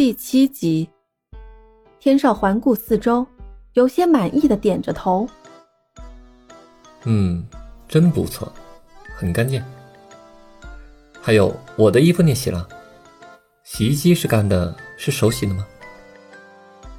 [0.00, 0.88] 第七集，
[1.98, 3.26] 天少环顾四周，
[3.74, 5.28] 有些满意的点着头。
[7.04, 7.46] 嗯，
[7.86, 8.50] 真不错，
[9.14, 9.62] 很干净。
[11.20, 12.66] 还有，我的衣服你洗了？
[13.62, 15.66] 洗衣机是干的，是手洗的吗？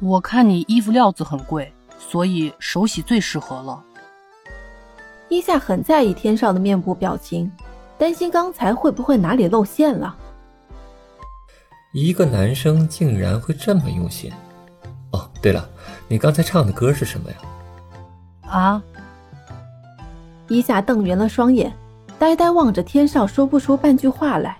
[0.00, 3.82] 我看你衣服料子很贵，所以手洗最适合了。
[5.30, 7.50] 伊夏很在意天少的面部表情，
[7.96, 10.14] 担心刚才会不会哪里露馅了。
[11.92, 14.32] 一个男生竟然会这么用心。
[15.10, 15.68] 哦，对了，
[16.06, 17.36] 你刚才唱的歌是什么呀？
[18.48, 18.82] 啊！
[20.46, 21.72] 伊夏瞪圆了双眼，
[22.16, 24.56] 呆呆望着天少，说不出半句话来。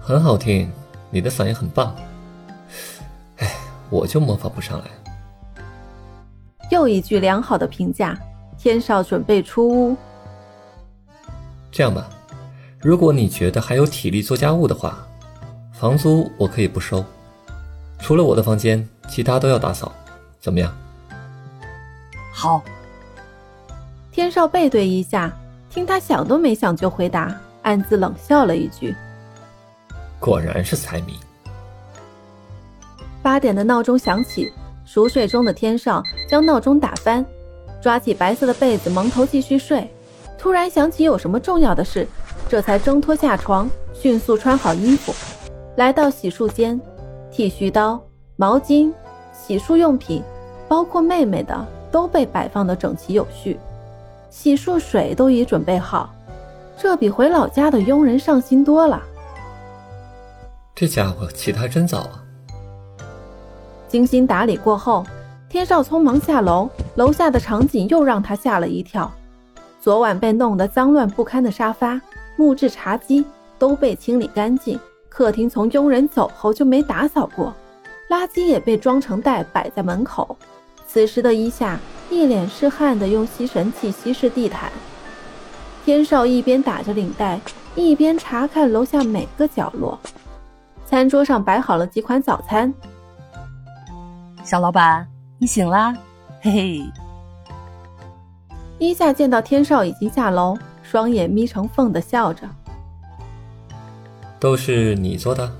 [0.00, 0.68] 很好听，
[1.10, 1.94] 你的嗓音很棒。
[3.38, 3.48] 哎，
[3.88, 4.84] 我就模仿不上来。
[6.72, 8.18] 又一句良好的评价，
[8.58, 9.96] 天少准备出屋。
[11.70, 12.10] 这样吧，
[12.80, 15.06] 如果你觉得还有体力做家务的话。
[15.80, 17.02] 房租我可以不收，
[18.00, 19.90] 除了我的房间，其他都要打扫，
[20.38, 20.70] 怎么样？
[22.34, 22.62] 好。
[24.12, 25.32] 天少背对一下，
[25.70, 28.94] 听他想都没想就回答，暗自冷笑了一句
[30.20, 31.18] ：“果然是财迷。”
[33.22, 34.52] 八点的闹钟响起，
[34.84, 37.24] 熟睡中的天少将闹钟打翻，
[37.80, 39.90] 抓起白色的被子蒙头继续睡。
[40.36, 42.06] 突然想起有什么重要的事，
[42.50, 45.14] 这才挣脱下床，迅速穿好衣服。
[45.76, 46.80] 来到洗漱间，
[47.30, 48.00] 剃须刀、
[48.36, 48.92] 毛巾、
[49.32, 50.22] 洗漱用品，
[50.68, 53.58] 包括妹妹的，都被摆放的整齐有序。
[54.28, 56.14] 洗漱水都已准备好，
[56.76, 59.02] 这比回老家的佣人上心多了。
[60.74, 62.24] 这家伙起得还真早啊！
[63.88, 65.04] 精心打理过后，
[65.48, 69.10] 天少匆忙下楼，楼下的场景又让他吓了一跳。
[69.80, 72.00] 昨晚被弄得脏乱不堪的沙发、
[72.36, 73.24] 木质茶几
[73.58, 74.78] 都被清理干净。
[75.10, 77.52] 客厅从佣人走后就没打扫过，
[78.08, 80.34] 垃圾也被装成袋摆在门口。
[80.86, 84.70] 此时的伊夏一脸是汗的用吸尘器吸拭地毯。
[85.84, 87.38] 天少一边打着领带，
[87.74, 89.98] 一边查看楼下每个角落。
[90.86, 92.72] 餐桌上摆好了几款早餐。
[94.44, 95.06] 小老板，
[95.38, 95.94] 你醒啦？
[96.40, 96.82] 嘿嘿。
[98.78, 102.48] 伊夏见到天少已经下楼，双眼眯成缝的笑着。
[104.40, 105.52] 都是你做的？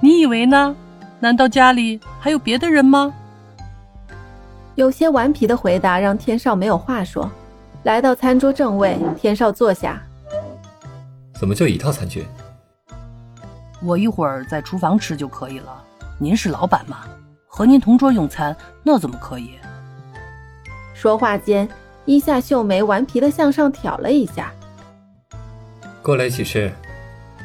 [0.00, 0.74] 你以为呢？
[1.20, 3.14] 难道家里还有别的人吗？
[4.74, 7.30] 有些顽皮的回答让天少没有话说。
[7.84, 10.02] 来到餐桌正位，天少坐下。
[11.38, 12.26] 怎么就一套餐具？
[13.80, 15.82] 我一会儿在厨房吃就可以了。
[16.18, 17.04] 您是老板嘛，
[17.46, 19.52] 和您同桌用餐那怎么可以？
[20.92, 21.68] 说话间，
[22.04, 24.52] 伊夏秀眉顽皮的向上挑了一下。
[26.02, 26.72] 过来一起吃。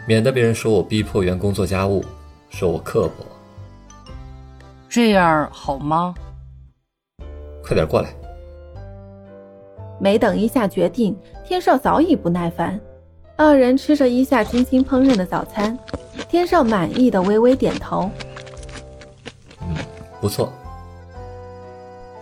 [0.08, 2.04] 免得别人说我逼迫员工做家务，
[2.50, 3.26] 说我刻薄。
[4.90, 6.14] 这样好吗？
[7.64, 8.10] 快点过来！
[10.00, 12.80] 没等一下决定，天少早已不耐烦。
[13.38, 15.78] 二人吃着一下精心烹饪的早餐，
[16.28, 18.10] 天少满意的微微点头。
[19.62, 19.76] 嗯，
[20.20, 20.52] 不错。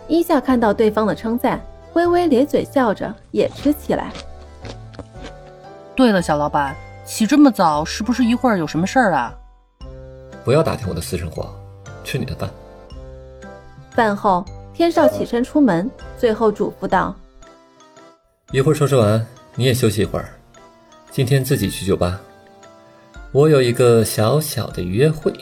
[0.06, 1.60] 一夏看到对方的称赞，
[1.94, 4.12] 微微咧嘴笑着，也吃起来。
[5.96, 6.76] 对了，小老板。
[7.10, 9.34] 起这么早，是不是一会儿有什么事儿啊？
[10.44, 11.52] 不要打听我的私生活，
[12.04, 12.48] 去你的饭。
[13.90, 17.12] 饭后，天少起身出门，最后嘱咐道
[18.54, 19.26] ：“一会儿收拾完，
[19.56, 20.28] 你也休息一会儿。
[21.10, 22.20] 今天自己去酒吧，
[23.32, 25.34] 我有一个小小的约会。”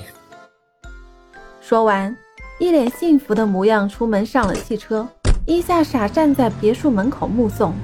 [1.60, 2.16] 说完，
[2.58, 5.06] 一脸幸福的模样出门上了汽车。
[5.44, 7.74] 伊夏傻站在别墅门口目送。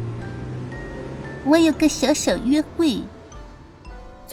[1.45, 3.03] 我有个小小约会。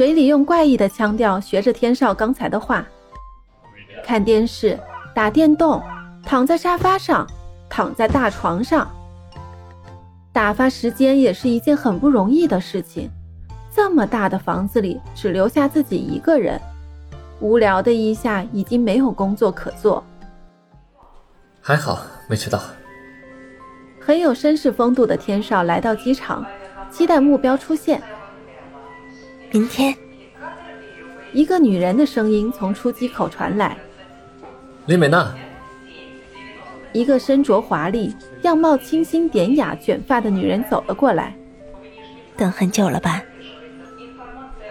[0.02, 2.84] 嘴里用怪异的腔调学着天少刚才的话，
[4.04, 4.76] 看电视、
[5.14, 5.80] 打电动、
[6.26, 7.28] 躺在沙发上、
[7.70, 8.90] 躺在大床上，
[10.34, 13.12] 打发时间也是一件很不容易的事情。
[13.72, 16.60] 这么大的房子里只留下自己一个人，
[17.40, 20.04] 无聊的一下已经没有工作可做。
[21.62, 22.60] 还好没迟到。
[24.00, 26.44] 很有绅士风度的天少来到机场，
[26.90, 28.02] 期待目标出现。
[29.54, 29.94] 明天，
[31.34, 33.76] 一个女人的声音从出机口传来。
[34.86, 35.36] 李美娜，
[36.94, 41.36] 一个身着华丽、样貌清新典雅、卷发的女人走了过来。
[42.38, 43.22] 等很久了吧？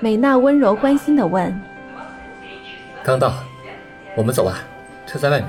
[0.00, 1.60] 美娜温柔关心的问。
[3.04, 3.34] 刚到，
[4.16, 4.62] 我们走吧，
[5.06, 5.48] 车在外面。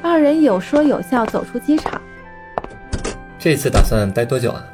[0.00, 2.00] 二人有说有笑走出机场。
[3.38, 4.64] 这次打算待多久啊？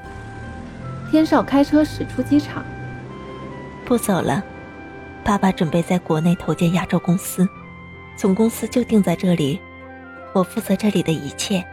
[1.11, 2.65] 天少开车驶出机场。
[3.85, 4.43] 不走了，
[5.23, 7.47] 爸爸准备在国内投建亚洲公司，
[8.17, 9.61] 总公司就定在这里，
[10.33, 11.65] 我负责这里的一切。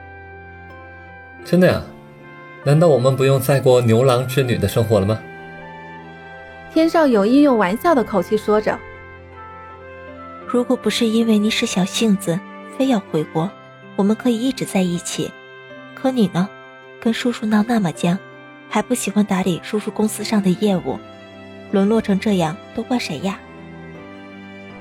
[1.45, 1.81] 真的呀？
[2.63, 5.19] 难道我们不用再过牛郎织女的生活了吗？
[6.73, 8.77] 天少有意用玩笑的口气说着。
[10.47, 12.39] 如果不是因为你是小性子，
[12.77, 13.49] 非要回国，
[13.95, 15.31] 我们可以一直在一起。
[15.95, 16.47] 可你呢，
[16.99, 18.17] 跟叔叔闹那么僵，
[18.69, 20.99] 还不喜欢打理叔叔公司上的业务，
[21.71, 23.39] 沦落成这样，都怪谁呀？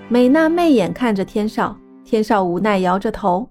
[0.08, 3.48] 美娜媚眼看着天少，天少无奈摇着头。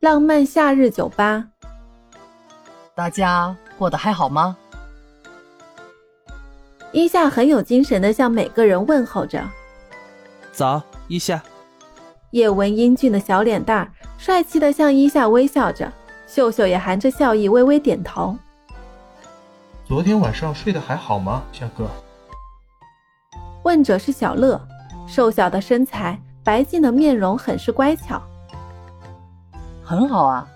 [0.00, 1.46] 浪漫夏日酒吧，
[2.94, 4.56] 大家过得还好吗？
[6.92, 9.42] 伊夏很有精神的向每个人问候着。
[10.52, 11.42] 早，伊夏。
[12.32, 15.90] 叶文英俊的小脸蛋儿，帅气的向伊夏微笑着，
[16.26, 18.36] 秀秀也含着笑意微微点头。
[19.86, 21.86] 昨天晚上睡得还好吗，夏哥？
[23.64, 24.58] 问者是小乐，
[25.06, 28.22] 瘦小的身材，白净的面容，很是乖巧。
[29.84, 30.48] 很好啊。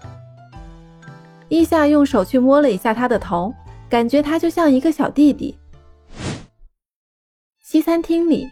[1.50, 3.52] 伊夏用手去摸了一下他的头，
[3.90, 5.58] 感觉他就像一个小弟弟。
[7.60, 8.48] 西餐厅里。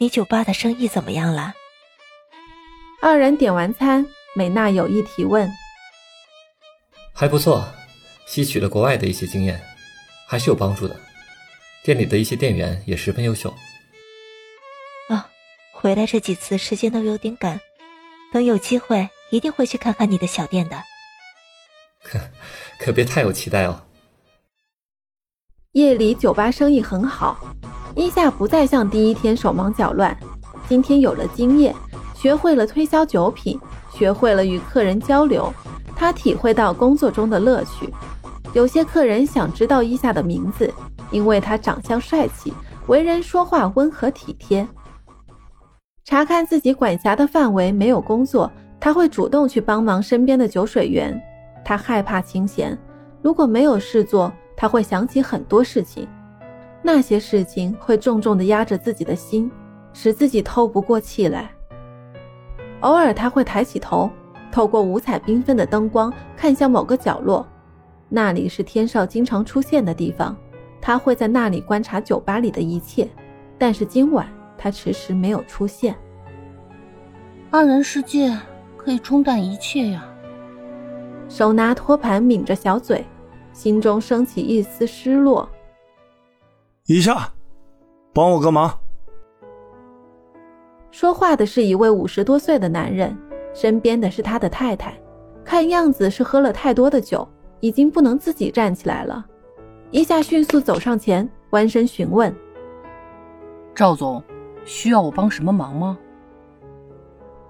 [0.00, 1.52] 你酒吧的生意怎么样了？
[3.02, 5.50] 二人点完餐，美娜有意提问
[7.12, 7.62] ：“还不错，
[8.26, 9.60] 吸取了国外的一些经验，
[10.26, 10.96] 还是有帮助的。
[11.82, 13.52] 店里的一些店员也十分优秀。”
[15.08, 15.28] 啊，
[15.72, 17.60] 回来这几次时间都有点赶，
[18.32, 20.82] 等有机会一定会去看看你的小店的。
[22.02, 22.18] 可
[22.78, 23.82] 可别太有期待哦。
[25.72, 27.54] 夜里酒吧生意很好。
[27.96, 30.18] 伊夏不再像第一天手忙脚乱，
[30.68, 31.74] 今天有了经验，
[32.16, 33.60] 学会了推销酒品，
[33.92, 35.52] 学会了与客人交流，
[35.96, 37.92] 他体会到工作中的乐趣。
[38.52, 40.72] 有些客人想知道伊夏的名字，
[41.10, 42.52] 因为他长相帅气，
[42.86, 44.66] 为人说话温和体贴。
[46.04, 51.20] 查看自己管辖的范围没有工作，他会主动去帮忙身边的酒水员。
[51.64, 52.78] 他害怕清闲，
[53.22, 56.06] 如果没有事做，他会想起很多事情。
[56.82, 59.50] 那些事情会重重地压着自己的心，
[59.94, 61.50] 使自己透不过气来。
[62.80, 64.10] 偶尔他会抬起头，
[64.54, 67.44] 透过五彩缤纷的灯光看向某个角落，
[68.08, 70.36] 那里是天少经常出现的地方。
[70.80, 73.08] 他会在那里观察酒吧里的一切，
[73.58, 75.92] 但是今晚他迟迟没有出现。
[77.50, 78.38] 二人世界
[78.76, 80.06] 可以冲淡一切呀。
[81.28, 83.04] 手拿托盘抿着小嘴，
[83.52, 85.48] 心中升起一丝失落。
[86.86, 87.28] 一下，
[88.12, 88.72] 帮我个忙。
[90.92, 93.18] 说话的是一位五十多岁的男人，
[93.54, 94.92] 身边的是他的太太，
[95.44, 97.26] 看样子是喝了太多的酒，
[97.60, 99.24] 已经不能自己站起来了。
[99.90, 102.34] 一下迅速走上前，弯身询问
[103.74, 104.22] ：“赵总，
[104.64, 105.96] 需要我帮什么忙吗？”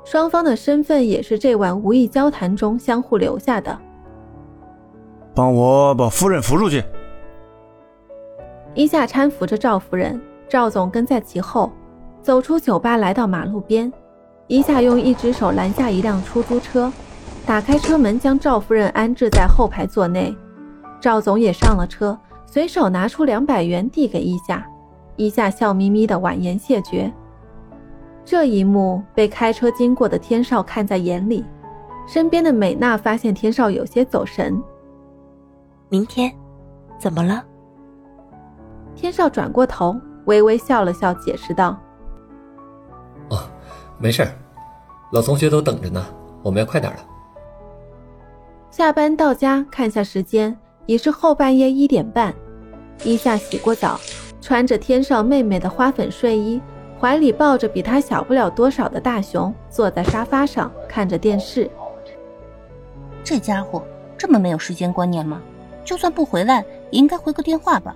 [0.05, 3.77] 双方的身份也是这晚无意交谈中相互留下的。
[5.35, 6.85] 帮我把夫人扶出去。
[8.75, 11.73] 伊夏搀扶着赵夫人，赵总跟在其后，
[12.21, 13.91] 走出酒吧，来到马路边。
[14.47, 16.93] 伊夏用一只手拦下一辆出租车，
[17.47, 20.37] 打开车门，将赵夫人安置在后排座内。
[21.01, 24.67] 赵总也上了车，随手拿出两百元递给伊夏。
[25.17, 27.13] 伊夏笑眯眯的婉言谢绝。
[28.25, 31.45] 这一幕被开车经过的天少看在眼里，
[32.07, 34.61] 身边的美娜发现天少有些走神。
[35.89, 36.33] 明天，
[36.99, 37.45] 怎么了？
[38.95, 41.84] 天少转过头，微微笑了笑，解释道：“哦，
[43.99, 44.33] 没事儿，
[45.13, 46.05] 老同学都等着呢，
[46.43, 46.99] 我们要快点了。”
[48.71, 52.35] 下班到家，看下时间，已是后半夜一点半。
[53.05, 54.01] 伊夏洗过澡，
[54.41, 56.61] 穿着天少妹妹的花粉睡衣，
[57.01, 61.71] 怀里抱着比她小不了多少的大熊，坐在沙发上看着电视。
[63.23, 63.83] 这家伙
[64.19, 65.41] 这么没有时间观念吗？
[65.85, 67.95] 就算不回来，也应该回个电话吧。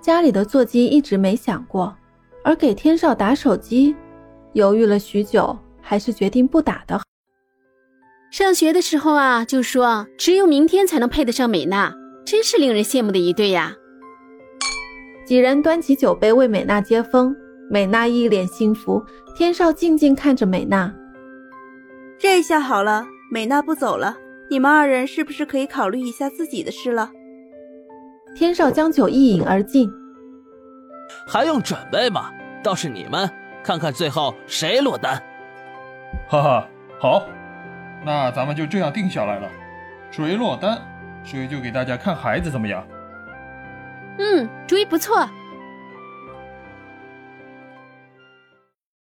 [0.00, 1.94] 家里的座机一直没响过，
[2.42, 3.94] 而给天少打手机，
[4.52, 7.04] 犹豫了许久，还是决定不打的好。
[8.30, 13.76] 上学的时候啊，就说只有明天才能配得上美娜，真是令人羡慕的一对呀。
[15.26, 17.34] 几人端起酒杯为美娜接风，
[17.70, 19.02] 美娜一脸幸福。
[19.36, 20.92] 天少静静看着美娜，
[22.18, 24.16] 这下好了，美娜不走了，
[24.50, 27.10] 你们二人是不是可以考虑一下自己的事了？
[28.36, 29.90] 天少将酒一饮而尽，
[31.26, 32.30] 还用准备吗？
[32.62, 33.30] 倒是你们，
[33.62, 35.22] 看看最后谁落单。
[36.28, 37.26] 哈哈，好，
[38.04, 39.48] 那咱们就这样定下来了，
[40.10, 40.78] 谁落单，
[41.22, 42.84] 谁就给大家看孩子，怎么样？
[44.18, 45.28] 嗯，主意不错。